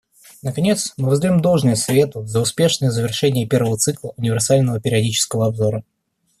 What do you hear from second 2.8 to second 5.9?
завершение первого цикла универсального периодического обзора.